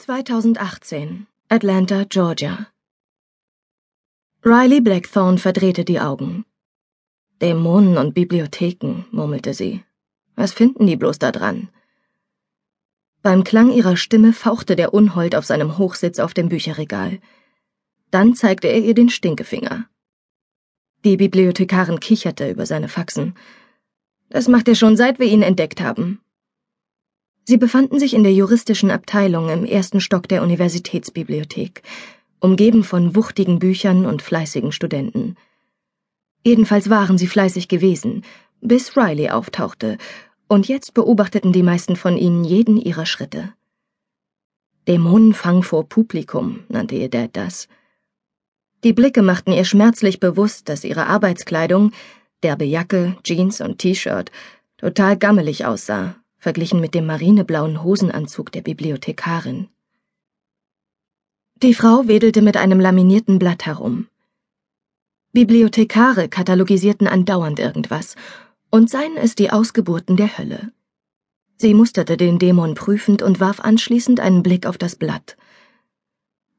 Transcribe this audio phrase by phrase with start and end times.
[0.00, 2.68] 2018, Atlanta, Georgia.
[4.44, 6.44] Riley Blackthorne verdrehte die Augen.
[7.42, 9.82] Dämonen und Bibliotheken, murmelte sie.
[10.36, 11.68] Was finden die bloß da dran?
[13.22, 17.18] Beim Klang ihrer Stimme fauchte der Unhold auf seinem Hochsitz auf dem Bücherregal.
[18.12, 19.88] Dann zeigte er ihr den Stinkefinger.
[21.04, 23.34] Die Bibliothekarin kicherte über seine Faxen.
[24.28, 26.20] Das macht er schon seit wir ihn entdeckt haben.
[27.48, 31.82] Sie befanden sich in der juristischen Abteilung im ersten Stock der Universitätsbibliothek,
[32.40, 35.34] umgeben von wuchtigen Büchern und fleißigen Studenten.
[36.44, 38.22] Jedenfalls waren sie fleißig gewesen,
[38.60, 39.96] bis Riley auftauchte,
[40.46, 43.54] und jetzt beobachteten die meisten von ihnen jeden ihrer Schritte.
[44.86, 47.66] Dämonenfang vor Publikum, nannte ihr Dad das.
[48.84, 51.92] Die Blicke machten ihr schmerzlich bewusst, dass ihre Arbeitskleidung,
[52.42, 54.30] derbe Jacke, Jeans und T-Shirt,
[54.76, 59.68] total gammelig aussah verglichen mit dem marineblauen Hosenanzug der Bibliothekarin.
[61.62, 64.06] Die Frau wedelte mit einem laminierten Blatt herum.
[65.32, 68.14] Bibliothekare katalogisierten andauernd irgendwas,
[68.70, 70.72] und seien es die Ausgeburten der Hölle.
[71.56, 75.36] Sie musterte den Dämon prüfend und warf anschließend einen Blick auf das Blatt.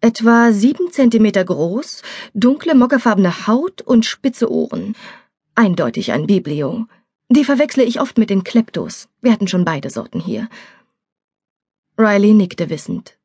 [0.00, 2.02] Etwa sieben Zentimeter groß,
[2.32, 4.94] dunkle mockerfarbene Haut und spitze Ohren.
[5.54, 6.86] Eindeutig ein Biblio.
[7.28, 9.08] Die verwechsle ich oft mit den Kleptos.
[9.20, 10.48] Wir hatten schon beide Sorten hier.
[11.98, 13.18] Riley nickte wissend.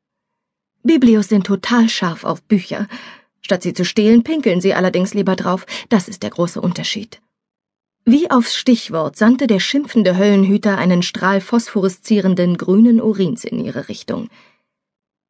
[0.82, 2.88] Biblios sind total scharf auf Bücher.
[3.42, 5.66] Statt sie zu stehlen, pinkeln sie allerdings lieber drauf.
[5.88, 7.20] Das ist der große Unterschied.
[8.04, 14.28] Wie aufs Stichwort sandte der schimpfende Höllenhüter einen Strahl phosphoreszierenden grünen Urins in ihre Richtung.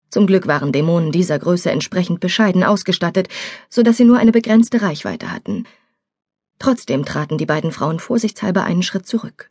[0.08, 3.28] Zum Glück waren Dämonen dieser Größe entsprechend bescheiden ausgestattet,
[3.68, 5.66] so dass sie nur eine begrenzte Reichweite hatten–
[6.62, 9.50] Trotzdem traten die beiden Frauen vorsichtshalber einen Schritt zurück.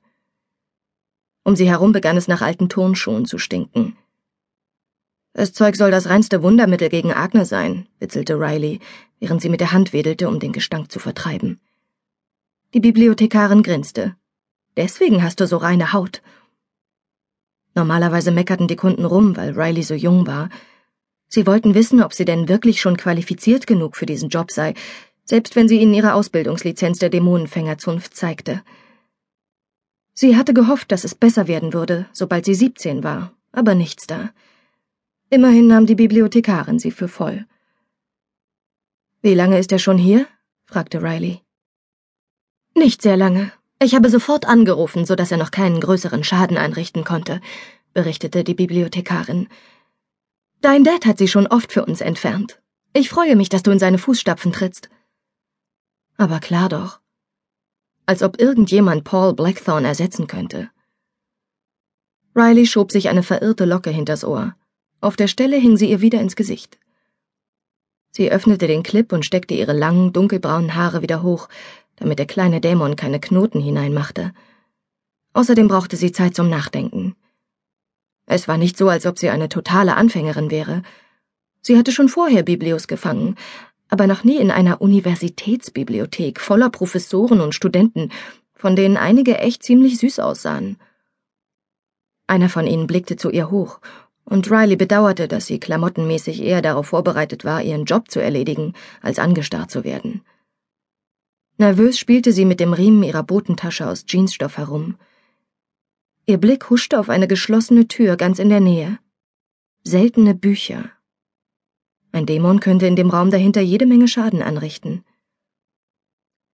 [1.43, 3.97] Um sie herum begann es nach alten Turnschuhen zu stinken.
[5.33, 8.79] Das Zeug soll das reinste Wundermittel gegen Agne sein, witzelte Riley,
[9.19, 11.59] während sie mit der Hand wedelte, um den Gestank zu vertreiben.
[12.73, 14.15] Die Bibliothekarin grinste.
[14.77, 16.21] Deswegen hast du so reine Haut.
[17.75, 20.47] Normalerweise meckerten die Kunden rum, weil Riley so jung war.
[21.27, 24.75] Sie wollten wissen, ob sie denn wirklich schon qualifiziert genug für diesen Job sei,
[25.25, 28.61] selbst wenn sie ihnen ihre Ausbildungslizenz der Dämonenfängerzunft zeigte.
[30.13, 34.31] Sie hatte gehofft, dass es besser werden würde, sobald sie siebzehn war, aber nichts da.
[35.29, 37.45] Immerhin nahm die Bibliothekarin sie für voll.
[39.21, 40.27] Wie lange ist er schon hier?
[40.65, 41.41] fragte Riley.
[42.75, 43.51] Nicht sehr lange.
[43.79, 47.41] Ich habe sofort angerufen, so dass er noch keinen größeren Schaden einrichten konnte,
[47.93, 49.47] berichtete die Bibliothekarin.
[50.61, 52.61] Dein Dad hat sie schon oft für uns entfernt.
[52.93, 54.89] Ich freue mich, dass du in seine Fußstapfen trittst.
[56.21, 56.99] Aber klar doch.
[58.05, 60.69] Als ob irgendjemand Paul Blackthorne ersetzen könnte.
[62.35, 64.55] Riley schob sich eine verirrte Locke hinters Ohr.
[64.99, 66.77] Auf der Stelle hing sie ihr wieder ins Gesicht.
[68.11, 71.49] Sie öffnete den Clip und steckte ihre langen, dunkelbraunen Haare wieder hoch,
[71.95, 74.31] damit der kleine Dämon keine Knoten hineinmachte.
[75.33, 77.15] Außerdem brauchte sie Zeit zum Nachdenken.
[78.27, 80.83] Es war nicht so, als ob sie eine totale Anfängerin wäre.
[81.63, 83.37] Sie hatte schon vorher Biblios gefangen,
[83.91, 88.09] aber noch nie in einer Universitätsbibliothek voller Professoren und Studenten,
[88.55, 90.77] von denen einige echt ziemlich süß aussahen.
[92.25, 93.81] Einer von ihnen blickte zu ihr hoch,
[94.23, 99.19] und Riley bedauerte, dass sie klamottenmäßig eher darauf vorbereitet war, ihren Job zu erledigen, als
[99.19, 100.21] angestarrt zu werden.
[101.57, 104.95] Nervös spielte sie mit dem Riemen ihrer Botentasche aus Jeansstoff herum.
[106.25, 108.99] Ihr Blick huschte auf eine geschlossene Tür ganz in der Nähe.
[109.83, 110.91] Seltene Bücher,
[112.11, 115.03] ein Dämon könnte in dem Raum dahinter jede Menge Schaden anrichten.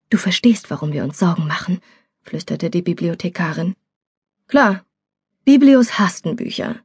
[0.10, 1.80] Du verstehst, warum wir uns Sorgen machen,
[2.22, 3.76] flüsterte die Bibliothekarin.
[4.48, 4.86] Klar.
[5.44, 6.82] Biblios hassten Bücher.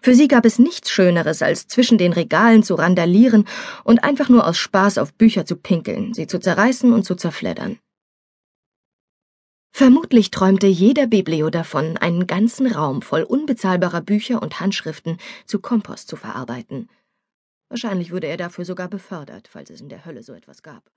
[0.00, 3.46] Für sie gab es nichts Schöneres, als zwischen den Regalen zu randalieren
[3.84, 7.78] und einfach nur aus Spaß auf Bücher zu pinkeln, sie zu zerreißen und zu zerfleddern.
[9.72, 16.08] Vermutlich träumte jeder Biblio davon, einen ganzen Raum voll unbezahlbarer Bücher und Handschriften zu Kompost
[16.08, 16.88] zu verarbeiten.
[17.68, 20.90] Wahrscheinlich wurde er dafür sogar befördert, falls es in der Hölle so etwas gab.